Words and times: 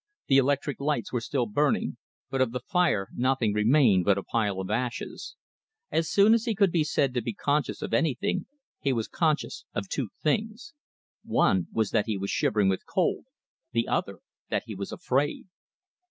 The 0.25 0.37
electric 0.37 0.79
lights 0.79 1.13
were 1.13 1.21
still 1.21 1.45
burning, 1.45 1.97
but 2.31 2.41
of 2.41 2.53
the 2.53 2.59
fire 2.59 3.09
nothing 3.13 3.53
remained 3.53 4.03
but 4.03 4.17
a 4.17 4.23
pile 4.23 4.59
of 4.59 4.71
ashes. 4.71 5.35
As 5.91 6.09
soon 6.09 6.33
as 6.33 6.45
he 6.45 6.55
could 6.55 6.71
be 6.71 6.83
said 6.83 7.13
to 7.13 7.21
be 7.21 7.35
conscious 7.35 7.83
of 7.83 7.93
anything, 7.93 8.47
he 8.79 8.93
was 8.93 9.07
conscious 9.07 9.63
of 9.75 9.87
two 9.87 10.09
things. 10.23 10.73
One 11.23 11.67
was 11.71 11.91
that 11.91 12.07
he 12.07 12.17
was 12.17 12.31
shivering 12.31 12.67
with 12.67 12.87
cold, 12.87 13.25
the 13.73 13.87
other 13.87 14.21
that 14.49 14.63
he 14.65 14.73
was 14.73 14.91
afraid. 14.91 15.45